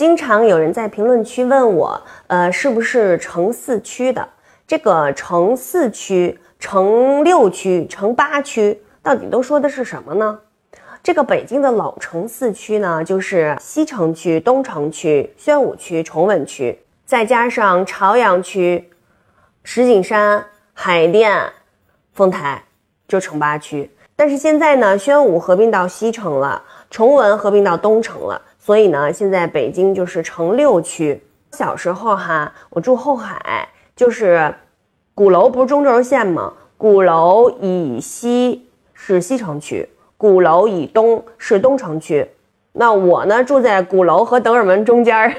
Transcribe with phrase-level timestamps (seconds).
[0.00, 4.26] 经常有人在评论区问我，呃，是不是城四区的？
[4.66, 10.38] 这个城四区、城六区、城八区，到底都说的是什么呢？
[11.02, 18.88] 这个北京的老城四区呢，就是西城区、东城区、宣武区、崇文区，再加上朝阳区、
[19.64, 20.42] 石景山、
[20.72, 21.52] 海淀、
[22.14, 22.64] 丰台，
[23.06, 23.90] 就城八区。
[24.16, 31.20] 但是现在呢，宣武合并到西城了，崇文合并到东城了，所以呢，现在北京就是城六区。
[31.50, 33.68] 小时候哈，我住后海。
[33.96, 34.54] 就是
[35.14, 36.54] 鼓楼不是中轴线吗？
[36.78, 39.86] 鼓楼以西是西城区，
[40.16, 42.26] 鼓楼以东是东城区。
[42.72, 45.34] 那我呢住在鼓楼和德尔门中间儿，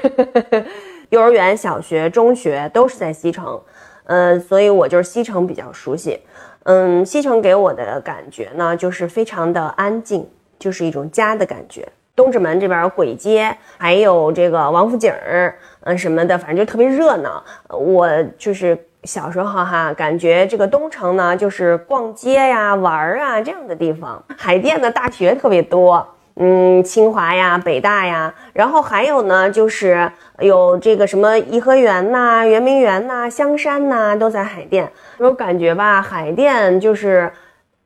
[1.10, 3.60] 幼儿园、小学、中学都是在西城，
[4.04, 6.20] 嗯，所以我就是西城比较熟悉。
[6.64, 11.88] 嗯，西城给我的感觉呢，就是非常的安静，就是一种家的感觉。
[12.14, 17.42] 东直门这边簋街，还有这个王府井儿，嗯什么的，反正就特别热闹。
[17.70, 24.22] 我就是小时候哈，感觉这个东城呢，就是逛街呀、玩儿啊这样的地方。
[24.36, 34.92] 海淀的大学特别多，嗯，清华呀、北大呀，然后还有呢，就是有这个什么颐和园呐、圆明园呐、香山呐，都在海淀。
[35.16, 37.32] 我感觉吧，海淀就是。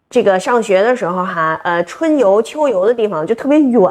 [0.09, 3.83] 这个上学的时候哈，呃，春游、秋游的地方就特别远。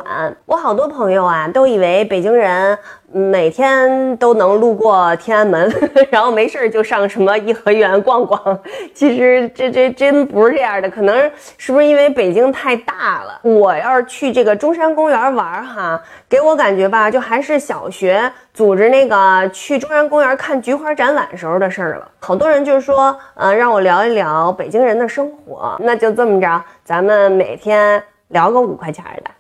[0.46, 2.78] 我好多朋友啊，都以为北京人
[3.18, 5.74] 每天都能路过天安门，
[6.12, 8.60] 然后没事就上什么颐和园逛逛。
[8.94, 13.40] 其实这这真不是这样的，可能是不是因为北京太大了？
[13.44, 22.08] 我要是去这个中山公园玩哈，给我感觉吧，就还是小学组织那个去中山公园看菊花展览时候的事儿了。
[22.20, 25.96] 好多人就是说，呃，让我聊一聊北京人的生活，那。
[25.96, 29.32] 就这么着，咱们每天聊个五块钱的。